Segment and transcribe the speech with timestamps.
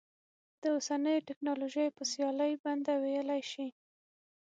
[0.61, 3.67] د اوسنیو ټکنالوژیو په سیالۍ بنده ویلی شي.